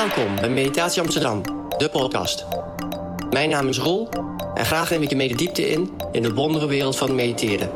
[0.00, 1.42] Welkom bij Meditatie Amsterdam,
[1.76, 2.46] de podcast.
[3.30, 4.08] Mijn naam is Roel
[4.54, 7.70] en graag neem ik je mee de diepte in in de wondere wereld van mediteren.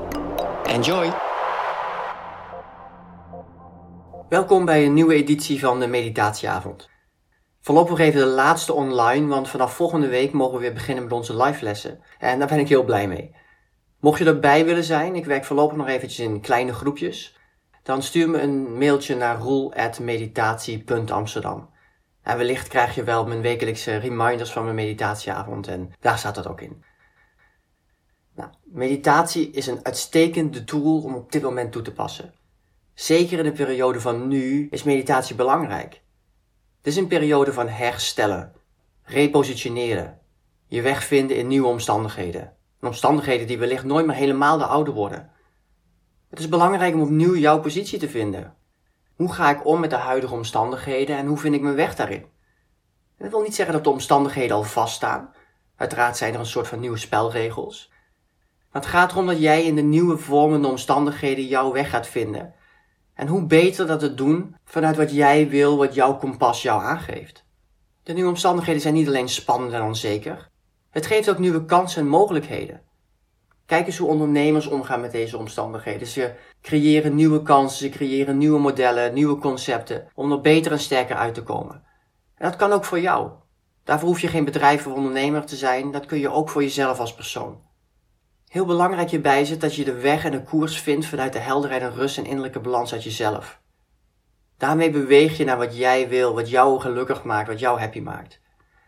[0.62, 1.12] Enjoy!
[4.28, 6.90] Welkom bij een nieuwe editie van de Meditatieavond.
[7.60, 11.42] Voorlopig even de laatste online, want vanaf volgende week mogen we weer beginnen met onze
[11.42, 12.00] live lessen.
[12.18, 13.34] En daar ben ik heel blij mee.
[14.00, 17.38] Mocht je erbij willen zijn, ik werk voorlopig nog eventjes in kleine groepjes,
[17.82, 21.72] dan stuur me een mailtje naar roel.meditatie.amsterdam.
[22.24, 26.48] En wellicht krijg je wel mijn wekelijkse reminders van mijn meditatieavond en daar staat dat
[26.48, 26.84] ook in.
[28.34, 32.34] Nou, meditatie is een uitstekende tool om op dit moment toe te passen.
[32.94, 36.02] Zeker in de periode van nu is meditatie belangrijk.
[36.76, 38.52] Het is een periode van herstellen,
[39.02, 40.18] repositioneren,
[40.66, 42.42] je weg vinden in nieuwe omstandigheden.
[42.80, 45.30] En omstandigheden die wellicht nooit meer helemaal de oude worden.
[46.30, 48.54] Het is belangrijk om opnieuw jouw positie te vinden.
[49.16, 52.32] Hoe ga ik om met de huidige omstandigheden en hoe vind ik mijn weg daarin?
[53.18, 55.34] dat wil niet zeggen dat de omstandigheden al vaststaan.
[55.76, 57.90] Uiteraard zijn er een soort van nieuwe spelregels.
[58.72, 62.54] Maar het gaat erom dat jij in de nieuwe vormende omstandigheden jouw weg gaat vinden.
[63.14, 67.44] En hoe beter dat te doen vanuit wat jij wil, wat jouw kompas jou aangeeft.
[68.02, 70.50] De nieuwe omstandigheden zijn niet alleen spannend en onzeker.
[70.90, 72.82] Het geeft ook nieuwe kansen en mogelijkheden.
[73.66, 76.06] Kijk eens hoe ondernemers omgaan met deze omstandigheden.
[76.06, 81.16] Ze creëren nieuwe kansen, ze creëren nieuwe modellen, nieuwe concepten om er beter en sterker
[81.16, 81.82] uit te komen.
[82.36, 83.30] En dat kan ook voor jou.
[83.84, 86.98] Daarvoor hoef je geen bedrijf of ondernemer te zijn, dat kun je ook voor jezelf
[86.98, 87.62] als persoon.
[88.48, 91.82] Heel belangrijk hierbij het dat je de weg en de koers vindt vanuit de helderheid
[91.82, 93.60] en rust en innerlijke balans uit jezelf.
[94.58, 98.40] Daarmee beweeg je naar wat jij wil, wat jou gelukkig maakt, wat jou happy maakt.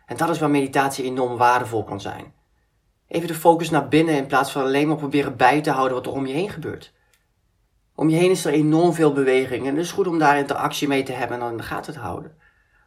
[0.07, 2.35] En dat is waar meditatie enorm waardevol kan zijn.
[3.09, 6.07] Even de focus naar binnen in plaats van alleen maar proberen bij te houden wat
[6.07, 6.93] er om je heen gebeurt.
[7.95, 10.89] Om je heen is er enorm veel beweging en het is goed om daar interactie
[10.89, 12.37] mee te hebben en dan in de gaten te houden.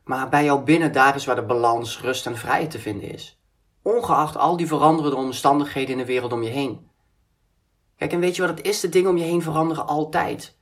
[0.03, 3.39] Maar bij jou binnen, daar is waar de balans, rust en vrijheid te vinden is.
[3.81, 6.87] Ongeacht al die veranderende omstandigheden in de wereld om je heen.
[7.97, 8.79] Kijk, en weet je wat het is?
[8.79, 10.57] De dingen om je heen veranderen altijd.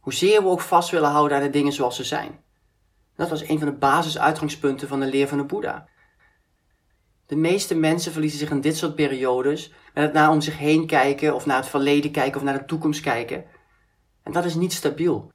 [0.00, 2.40] Hoezeer we ook vast willen houden aan de dingen zoals ze zijn.
[3.16, 5.88] Dat was een van de basisuitgangspunten van de leer van de Boeddha.
[7.28, 10.86] De meeste mensen verliezen zich in dit soort periodes met het naar om zich heen
[10.86, 13.44] kijken of naar het verleden kijken of naar de toekomst kijken.
[14.22, 15.32] En dat is niet stabiel.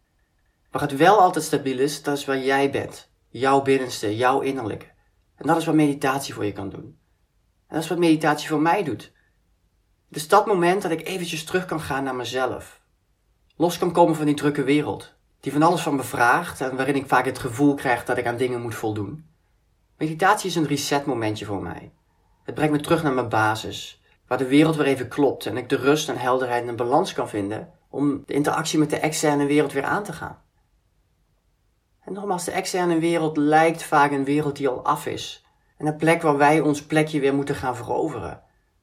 [0.72, 3.10] Waar het wel altijd stabiel is, dat is waar jij bent.
[3.30, 4.86] Jouw binnenste, jouw innerlijke.
[5.36, 6.98] En dat is wat meditatie voor je kan doen.
[7.68, 9.12] En dat is wat meditatie voor mij doet.
[10.10, 12.82] Is dat moment dat ik eventjes terug kan gaan naar mezelf.
[13.56, 15.14] Los kan komen van die drukke wereld.
[15.40, 18.28] Die van alles van me vraagt en waarin ik vaak het gevoel krijg dat ik
[18.28, 19.32] aan dingen moet voldoen.
[19.98, 21.92] Meditatie is een resetmomentje voor mij.
[22.44, 25.70] Het brengt me terug naar mijn basis, waar de wereld weer even klopt en ik
[25.70, 29.74] de rust en helderheid en balans kan vinden om de interactie met de externe wereld
[29.74, 30.42] weer aan te gaan.
[32.06, 35.46] En nogmaals, de externe wereld lijkt vaak een wereld die al af is.
[35.78, 38.42] En een plek waar wij ons plekje weer moeten gaan veroveren.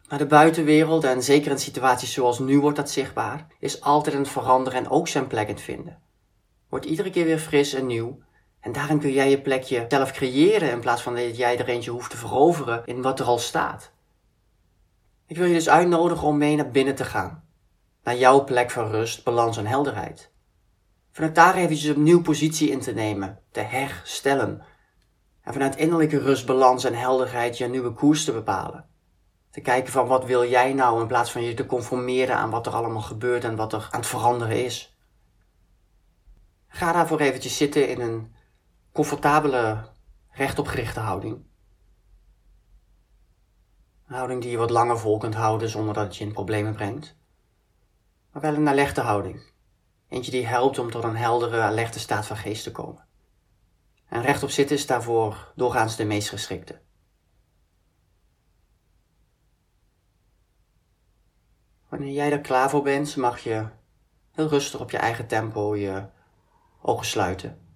[0.08, 4.20] Maar de buitenwereld, en zeker in situaties zoals nu wordt dat zichtbaar, is altijd aan
[4.20, 5.98] het veranderen en ook zijn plek in het vinden.
[6.68, 8.18] Wordt iedere keer weer fris en nieuw.
[8.60, 11.90] En daarin kun jij je plekje zelf creëren in plaats van dat jij er eentje
[11.90, 13.92] hoeft te veroveren in wat er al staat.
[15.26, 17.44] Ik wil je dus uitnodigen om mee naar binnen te gaan.
[18.02, 20.32] Naar jouw plek van rust, balans en helderheid.
[21.12, 24.62] Vanuit daar eventjes opnieuw positie in te nemen, te herstellen.
[25.42, 28.88] En vanuit innerlijke rust, balans en helderheid je nieuwe koers te bepalen.
[29.50, 32.66] Te kijken van wat wil jij nou in plaats van je te conformeren aan wat
[32.66, 34.96] er allemaal gebeurt en wat er aan het veranderen is.
[36.68, 38.34] Ga daarvoor eventjes zitten in een
[38.92, 39.88] comfortabele,
[40.30, 41.44] rechtopgerichte houding.
[44.06, 46.72] Een houding die je wat langer vol kunt houden zonder dat het je in problemen
[46.72, 47.16] brengt.
[48.32, 49.42] Maar wel een alerchte houding.
[50.08, 53.06] Eentje die helpt om tot een heldere, alerte staat van geest te komen.
[54.08, 56.80] En rechtop zitten is daarvoor doorgaans de meest geschikte.
[61.88, 63.66] Wanneer jij er klaar voor bent, mag je
[64.30, 66.08] heel rustig op je eigen tempo je
[66.82, 67.69] ogen sluiten.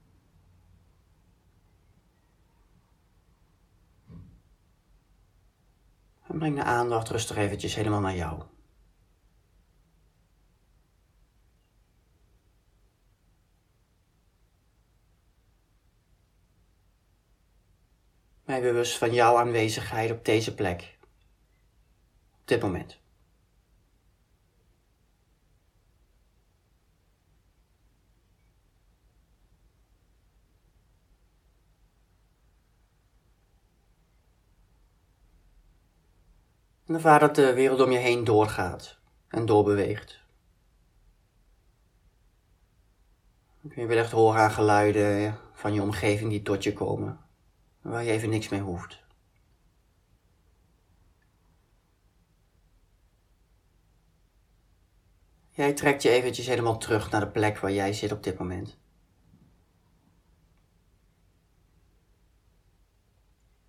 [6.34, 8.42] En breng de aandacht rustig eventjes helemaal naar jou.
[18.44, 20.98] Mij bewust van jouw aanwezigheid op deze plek.
[22.40, 23.03] Op dit moment.
[36.86, 38.98] En ervaar dat de wereld om je heen doorgaat
[39.28, 40.22] en doorbeweegt.
[43.60, 47.18] Dan kun je wellicht horen aan geluiden van je omgeving die tot je komen.
[47.80, 49.02] waar je even niks mee hoeft.
[55.50, 58.78] Jij trekt je eventjes helemaal terug naar de plek waar jij zit op dit moment.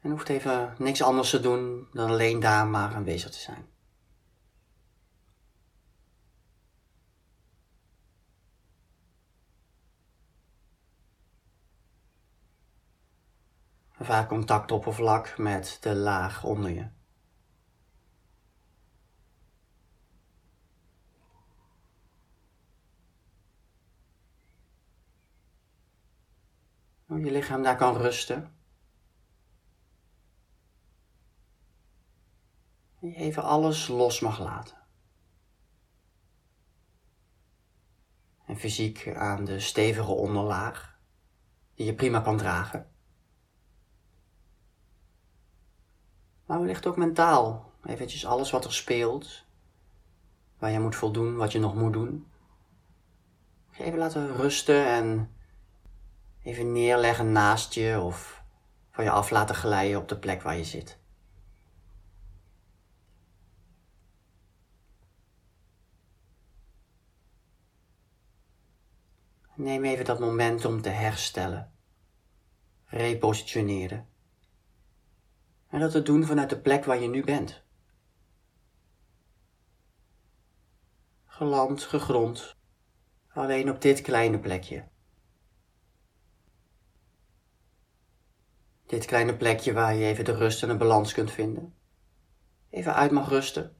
[0.06, 3.68] En hoeft even niks anders te doen dan alleen daar maar aanwezig te zijn.
[14.00, 16.88] Vaak contactoppervlak met de laag onder je.
[27.06, 28.56] Hoe je lichaam daar kan rusten.
[33.13, 34.78] Even alles los mag laten.
[38.46, 40.98] En fysiek aan de stevige onderlaag,
[41.74, 42.90] die je prima kan dragen.
[46.46, 47.72] Maar wellicht ook mentaal.
[47.86, 49.44] Eventjes alles wat er speelt.
[50.58, 52.28] Waar je moet voldoen, wat je nog moet doen.
[53.78, 55.36] Even laten rusten en
[56.42, 58.44] even neerleggen naast je of
[58.92, 61.00] van je af laten glijden op de plek waar je zit.
[69.56, 71.72] Neem even dat moment om te herstellen,
[72.86, 74.07] repositioneren.
[75.68, 77.63] En dat te doen vanuit de plek waar je nu bent.
[81.25, 82.56] Geland, gegrond,
[83.28, 84.88] alleen op dit kleine plekje.
[88.86, 91.75] Dit kleine plekje waar je even de rust en de balans kunt vinden.
[92.69, 93.75] Even uit mag rusten.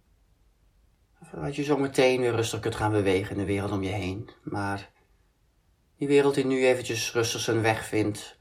[1.32, 4.30] Zodat je zo meteen weer rustig kunt gaan bewegen in de wereld om je heen.
[4.44, 4.94] Maar
[5.98, 8.38] die wereld die nu eventjes rustig zijn weg vindt,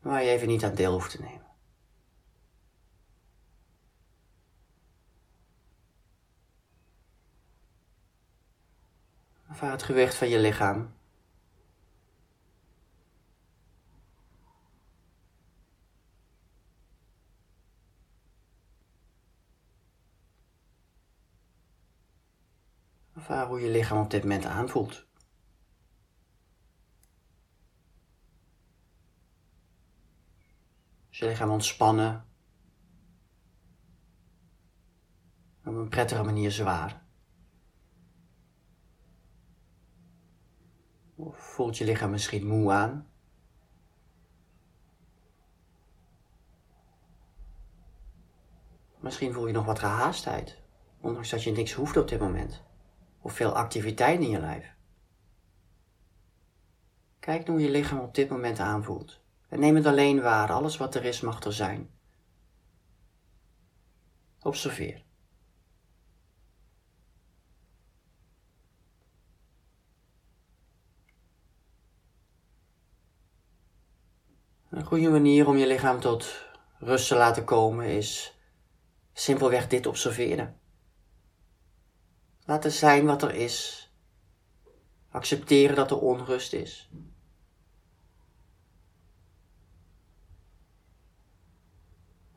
[0.00, 1.48] waar je even niet aan deel hoeft te nemen.
[9.48, 10.94] Ervaar het gewicht van je lichaam.
[23.14, 25.08] Ervaar hoe je lichaam op dit moment aanvoelt.
[31.20, 32.24] Je lichaam ontspannen.
[35.64, 37.02] Op een prettige manier zwaar.
[41.14, 43.08] Of voelt je lichaam misschien moe aan?
[48.98, 50.62] Misschien voel je nog wat gehaastheid,
[51.00, 52.62] ondanks dat je niks hoeft op dit moment.
[53.20, 54.74] Of veel activiteit in je lijf.
[57.18, 59.19] Kijk hoe je lichaam op dit moment aanvoelt.
[59.50, 61.90] En neem het alleen waar, alles wat er is mag er zijn.
[64.42, 65.04] Observeer.
[74.68, 76.44] Een goede manier om je lichaam tot
[76.78, 78.38] rust te laten komen is
[79.12, 80.60] simpelweg dit observeren.
[82.44, 83.88] Laten zijn wat er is.
[85.10, 86.90] Accepteren dat er onrust is.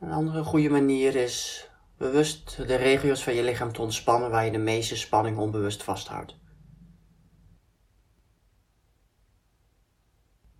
[0.04, 4.50] Een andere goede manier is bewust de regio's van je lichaam te ontspannen waar je
[4.50, 6.36] de meeste spanning onbewust vasthoudt.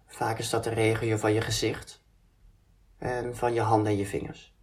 [0.06, 2.04] Vaak is dat de regio van je gezicht
[2.98, 4.54] en van je handen en je vingers.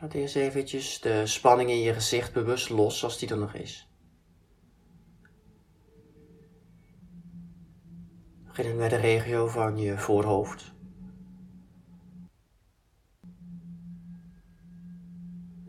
[0.00, 3.88] Laat eerst eventjes de spanning in je gezicht bewust los als die er nog is.
[8.46, 10.78] Beginnen met de regio van je voorhoofd.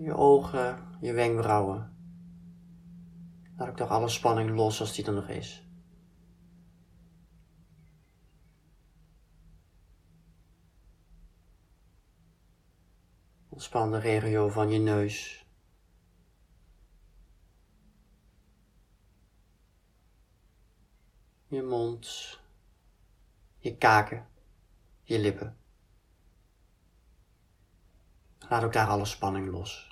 [0.02, 1.96] Je ogen, je wenkbrauwen.
[3.56, 5.68] Laat ook toch alle spanning los als die er nog is.
[13.50, 15.46] Ontspan de regio van je neus.
[21.48, 22.40] Je mond,
[23.58, 24.28] je kaken,
[25.02, 25.58] je lippen.
[28.50, 29.91] Laat ook daar alle spanning los.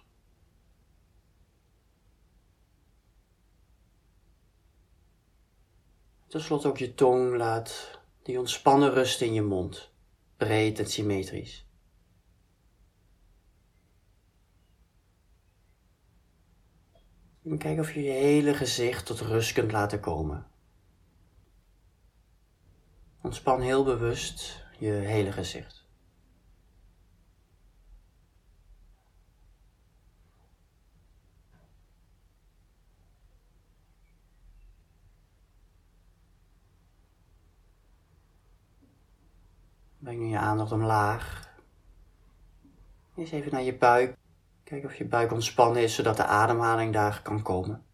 [6.29, 9.91] Ten slotte ook je tong laat die ontspannen rust in je mond,
[10.37, 11.67] breed en symmetrisch.
[17.43, 20.47] En kijk of je je hele gezicht tot rust kunt laten komen.
[23.21, 25.78] Ontspan heel bewust je hele gezicht.
[40.09, 41.49] Breng nu je aandacht omlaag.
[43.15, 44.17] Eens even naar je buik.
[44.63, 47.85] Kijk of je buik ontspannen is, zodat de ademhaling daar kan komen.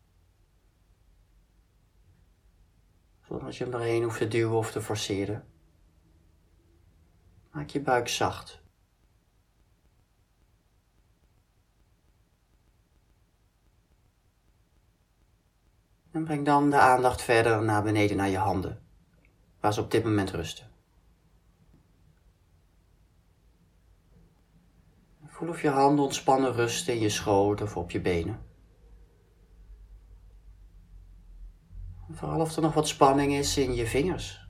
[3.21, 5.47] Zonder dat je hem erheen hoeft te duwen of te forceren.
[7.51, 8.61] Maak je buik zacht.
[16.11, 18.81] En breng dan de aandacht verder naar beneden naar je handen,
[19.59, 20.73] waar ze op dit moment rusten.
[25.35, 28.45] Voel of je handen ontspannen rusten in je schoot of op je benen.
[32.11, 34.47] Vooral of er nog wat spanning is in je vingers.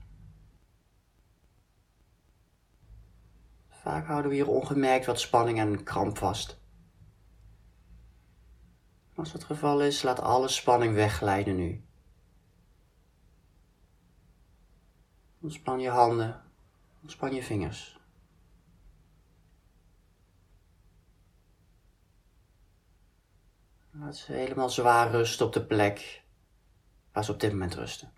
[3.68, 6.60] Vaak houden we hier ongemerkt wat spanning en kramp vast.
[9.14, 11.84] Als het geval is, laat alle spanning wegglijden nu.
[15.40, 16.42] Ontspan je handen,
[17.02, 17.95] ontspan je vingers.
[24.00, 26.22] Laat ze helemaal zwaar rusten op de plek
[27.12, 28.12] waar ze op dit moment rusten.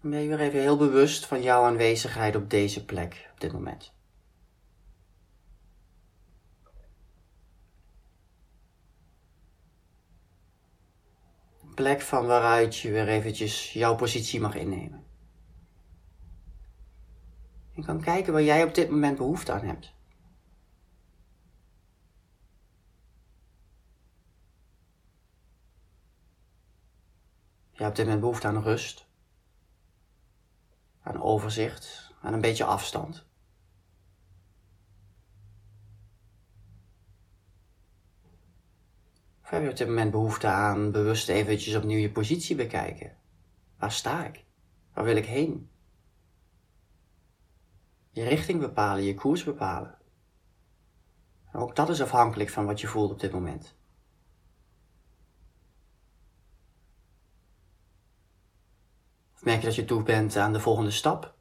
[0.00, 3.95] Ben je weer even heel bewust van jouw aanwezigheid op deze plek op dit moment.
[11.76, 15.04] Plek van waaruit je weer eventjes jouw positie mag innemen.
[17.70, 19.94] Je kan kijken waar jij op dit moment behoefte aan hebt.
[27.70, 29.06] Je hebt op dit moment behoefte aan rust,
[31.02, 33.26] aan overzicht, aan een beetje afstand.
[39.46, 43.16] Of heb je op dit moment behoefte aan bewust eventjes opnieuw je positie bekijken?
[43.78, 44.44] Waar sta ik?
[44.92, 45.70] Waar wil ik heen?
[48.10, 49.98] Je richting bepalen, je koers bepalen.
[51.52, 53.76] ook dat is afhankelijk van wat je voelt op dit moment.
[59.34, 61.34] Of merk je dat je toe bent aan de volgende stap?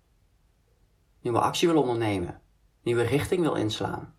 [1.22, 2.42] Nieuwe actie wil ondernemen,
[2.82, 4.16] nieuwe richting wil inslaan,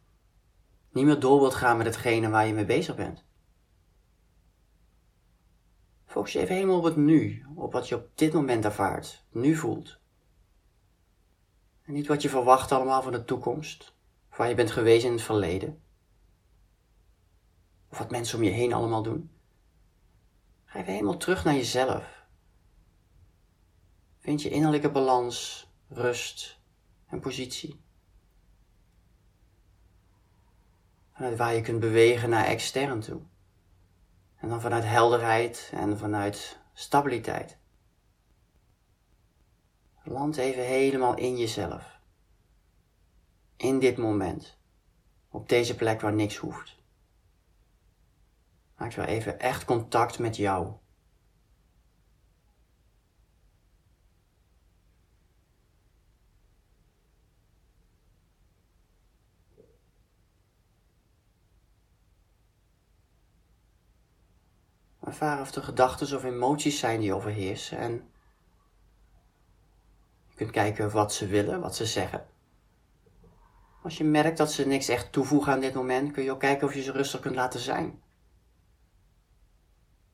[0.90, 3.25] niet meer door wilt gaan met hetgene waar je mee bezig bent.
[6.16, 9.54] Focus je even helemaal op het nu, op wat je op dit moment ervaart, nu
[9.54, 9.98] voelt.
[11.82, 13.94] En niet wat je verwacht allemaal van de toekomst,
[14.30, 15.82] of waar je bent geweest in het verleden.
[17.90, 19.30] Of wat mensen om je heen allemaal doen.
[20.64, 22.26] Ga even helemaal terug naar jezelf.
[24.18, 26.60] Vind je innerlijke balans, rust
[27.06, 27.80] en positie.
[31.36, 33.22] Waar je kunt bewegen naar extern toe.
[34.36, 37.58] En dan vanuit helderheid en vanuit stabiliteit.
[40.02, 42.00] Land even helemaal in jezelf.
[43.56, 44.58] In dit moment.
[45.28, 46.76] Op deze plek waar niks hoeft.
[48.76, 50.72] Maak weer even echt contact met jou.
[65.06, 67.92] Ervaren of er gedachten of emoties zijn die overheersen en
[70.28, 72.26] je kunt kijken wat ze willen, wat ze zeggen.
[73.82, 76.66] Als je merkt dat ze niks echt toevoegen aan dit moment, kun je ook kijken
[76.66, 78.02] of je ze rustig kunt laten zijn.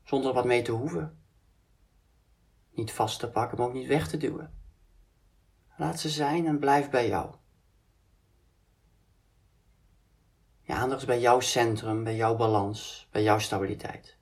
[0.05, 1.23] Zonder er wat mee te hoeven.
[2.71, 4.55] Niet vast te pakken, maar ook niet weg te duwen.
[5.77, 7.35] Laat ze zijn en blijf bij jou.
[10.63, 14.21] Je aandacht is bij jouw centrum, bij jouw balans, bij jouw stabiliteit.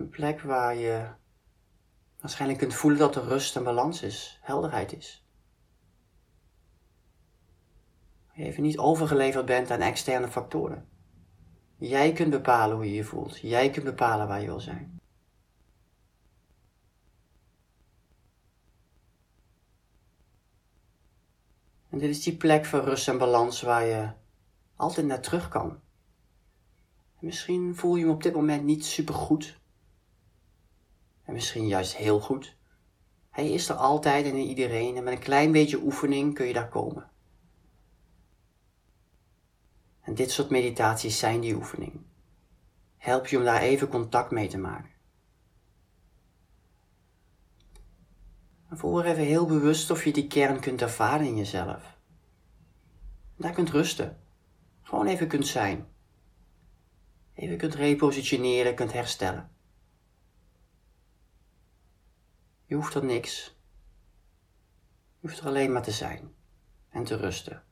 [0.00, 1.08] Een plek waar je
[2.20, 5.26] waarschijnlijk kunt voelen dat er rust en balans is, helderheid is.
[8.32, 10.88] Je even niet overgeleverd bent aan externe factoren.
[11.76, 13.38] Jij kunt bepalen hoe je je voelt.
[13.38, 15.00] Jij kunt bepalen waar je wil zijn.
[21.88, 24.10] En dit is die plek van rust en balans waar je
[24.76, 25.80] altijd naar terug kan.
[27.18, 29.59] misschien voel je hem op dit moment niet super goed.
[31.30, 32.56] En misschien juist heel goed.
[33.30, 36.52] Hij is er altijd en in iedereen en met een klein beetje oefening kun je
[36.52, 37.10] daar komen.
[40.00, 42.00] En dit soort meditaties zijn die oefening.
[42.96, 44.90] Help je om daar even contact mee te maken.
[48.68, 51.98] En voel even heel bewust of je die kern kunt ervaren in jezelf.
[53.36, 54.22] Daar kunt rusten.
[54.82, 55.86] Gewoon even kunt zijn.
[57.34, 59.58] Even kunt repositioneren, kunt herstellen.
[62.70, 63.56] Je hoeft er niks.
[65.18, 66.34] Je hoeft er alleen maar te zijn
[66.88, 67.62] en te rusten.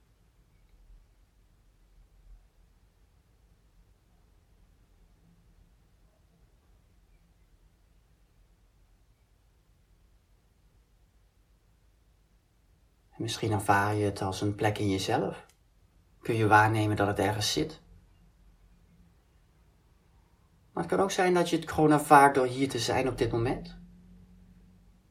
[13.16, 15.46] misschien ervaar je het als een plek in jezelf.
[16.20, 17.80] Kun je waarnemen dat het ergens zit.
[20.72, 23.18] Maar het kan ook zijn dat je het gewoon ervaart door hier te zijn op
[23.18, 23.77] dit moment.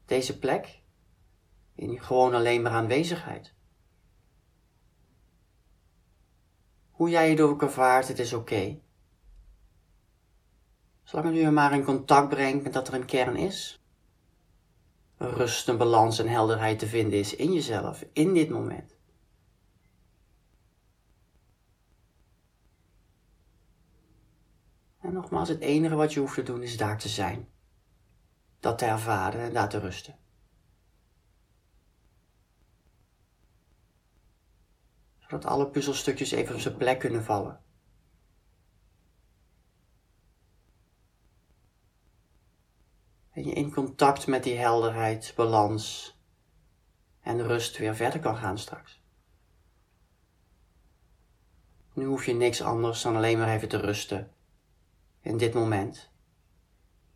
[0.07, 0.81] Deze plek.
[1.75, 3.53] In gewoon alleen maar aanwezigheid.
[6.91, 8.79] Hoe jij het ook ervaart, het is oké.
[11.03, 13.81] Zolang je maar in contact brengt met dat er een kern is.
[15.17, 18.95] Een rust, een balans en helderheid te vinden is in jezelf, in dit moment.
[25.01, 27.47] En nogmaals, het enige wat je hoeft te doen is daar te zijn.
[28.59, 30.17] Dat te ervaren en daar te rusten.
[35.19, 37.61] Zodat alle puzzelstukjes even op zijn plek kunnen vallen.
[43.31, 46.15] En je in contact met die helderheid, balans
[47.21, 49.01] en rust weer verder kan gaan straks.
[51.93, 54.31] Nu hoef je niks anders dan alleen maar even te rusten
[55.21, 56.09] in dit moment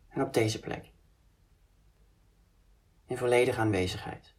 [0.08, 0.91] en op deze plek.
[3.12, 4.34] In volledige aanwezigheid.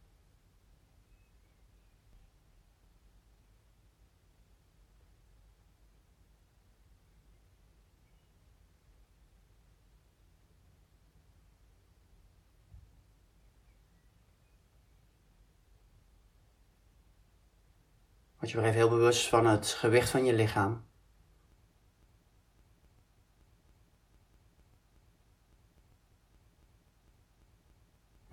[18.38, 20.86] Word je weer even heel bewust van het gewicht van je lichaam.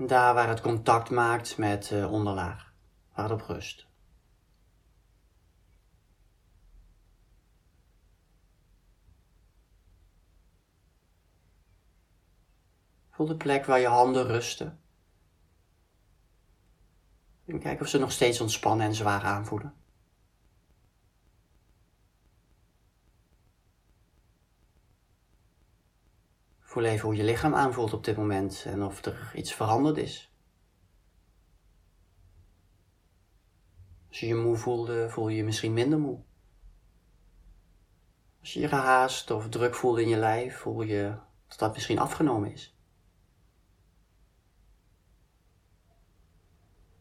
[0.07, 2.73] Daar waar het contact maakt met de onderlaag,
[3.13, 3.87] waar het op rust.
[13.09, 14.79] Voel de plek waar je handen rusten.
[17.45, 19.80] En kijk of ze nog steeds ontspannen en zwaar aanvoelen.
[26.71, 30.33] Voel even hoe je lichaam aanvoelt op dit moment en of er iets veranderd is.
[34.09, 36.23] Als je je moe voelde, voel je je misschien minder moe.
[38.39, 41.99] Als je je gehaast of druk voelde in je lijf, voel je dat dat misschien
[41.99, 42.77] afgenomen is.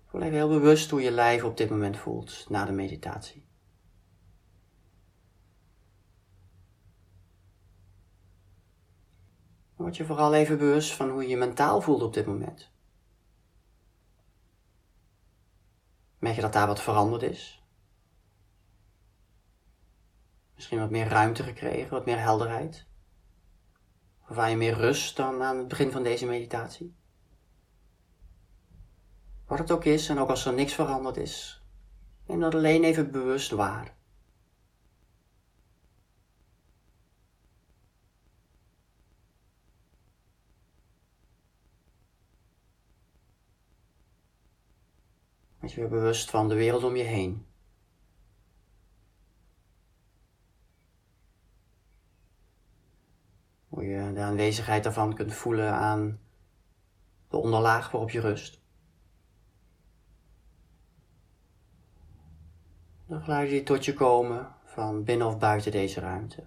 [0.06, 3.49] Voel even heel bewust hoe je lijf op dit moment voelt na de meditatie.
[9.90, 12.70] Word je vooral even bewust van hoe je je mentaal voelt op dit moment.
[16.18, 17.64] Merk je dat daar wat veranderd is?
[20.54, 22.86] Misschien wat meer ruimte gekregen, wat meer helderheid?
[24.28, 26.96] Of je meer rust dan aan het begin van deze meditatie?
[29.46, 31.64] Wat het ook is, en ook als er niks veranderd is,
[32.26, 33.96] neem dat alleen even bewust waar.
[45.60, 47.46] Word je weer bewust van de wereld om je heen.
[53.68, 56.20] Hoe je de aanwezigheid daarvan kunt voelen aan
[57.28, 58.60] de onderlaag waarop je rust.
[63.06, 66.46] De geluiden die tot je komen van binnen of buiten deze ruimte.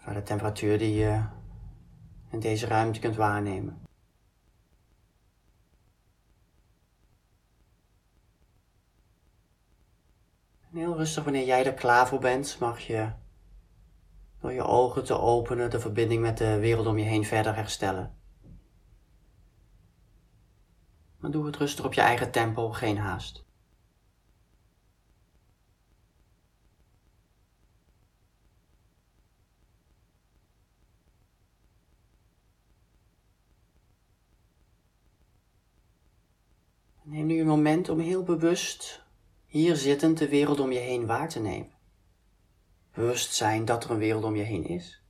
[0.00, 1.22] Van de temperatuur die je
[2.30, 3.82] in deze ruimte kunt waarnemen.
[10.70, 13.12] En heel rustig, wanneer jij er klaar voor bent, mag je
[14.40, 18.14] door je ogen te openen de verbinding met de wereld om je heen verder herstellen.
[21.16, 23.49] Maar doe het rustig op je eigen tempo, geen haast.
[37.10, 39.04] Neem nu een moment om heel bewust
[39.46, 41.72] hier zittend de wereld om je heen waar te nemen.
[42.94, 45.02] Bewust zijn dat er een wereld om je heen is.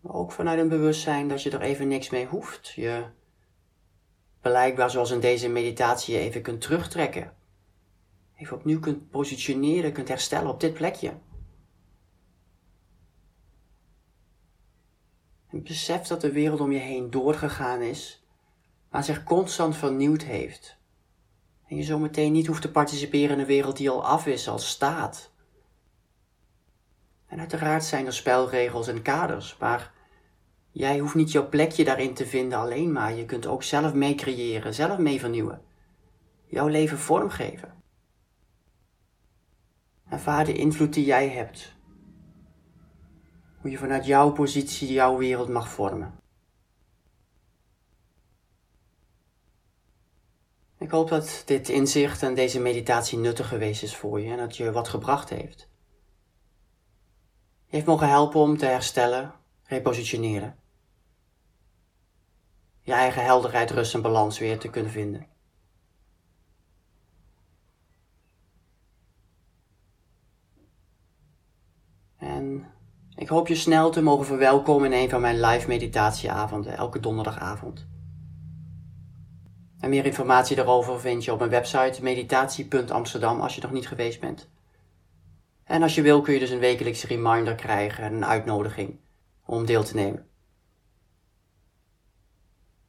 [0.00, 2.68] Maar ook vanuit een bewustzijn dat je er even niks mee hoeft.
[2.68, 3.04] Je
[4.40, 7.36] blijkbaar zoals in deze meditatie je even kunt terugtrekken.
[8.36, 11.12] Even opnieuw kunt positioneren, kunt herstellen op dit plekje.
[15.52, 18.26] En besef dat de wereld om je heen doorgegaan is,
[18.90, 20.76] maar zich constant vernieuwd heeft.
[21.68, 24.58] En je zometeen niet hoeft te participeren in een wereld die al af is, al
[24.58, 25.30] staat.
[27.26, 29.92] En uiteraard zijn er spelregels en kaders, maar
[30.70, 33.14] jij hoeft niet jouw plekje daarin te vinden alleen maar.
[33.14, 35.62] Je kunt ook zelf mee creëren, zelf mee vernieuwen.
[36.46, 37.82] Jouw leven vormgeven.
[40.08, 41.74] Ervaar de invloed die jij hebt
[43.62, 46.20] hoe je vanuit jouw positie jouw wereld mag vormen.
[50.78, 54.56] Ik hoop dat dit inzicht en deze meditatie nuttig geweest is voor je en dat
[54.56, 55.68] je wat gebracht heeft.
[57.66, 60.56] Je heeft mogen helpen om te herstellen, repositioneren.
[62.80, 65.26] Je eigen helderheid, rust en balans weer te kunnen vinden.
[72.16, 72.72] En
[73.22, 77.86] ik hoop je snel te mogen verwelkomen in een van mijn live meditatieavonden, elke donderdagavond.
[79.80, 84.20] En meer informatie daarover vind je op mijn website meditatie.amsterdam als je nog niet geweest
[84.20, 84.48] bent.
[85.64, 88.98] En als je wil kun je dus een wekelijkse reminder krijgen en een uitnodiging
[89.46, 90.26] om deel te nemen.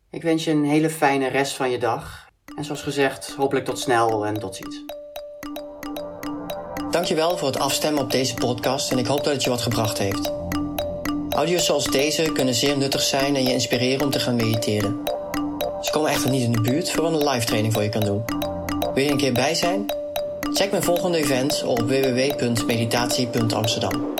[0.09, 2.29] Ik wens je een hele fijne rest van je dag.
[2.55, 5.02] En zoals gezegd, hopelijk tot snel en tot ziens.
[6.93, 9.97] Dankjewel voor het afstemmen op deze podcast en ik hoop dat het je wat gebracht
[9.97, 10.31] heeft.
[11.29, 14.99] Audio's zoals deze kunnen zeer nuttig zijn en je inspireren om te gaan mediteren.
[15.81, 18.23] Ze komen echter niet in de buurt voor een live training voor je kan doen.
[18.93, 19.85] Wil je een keer bij zijn?
[20.53, 24.13] Check mijn volgende event op www.meditatie.amsterdam.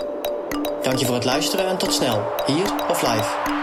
[0.81, 3.62] Dank je voor het luisteren en tot snel, hier of live.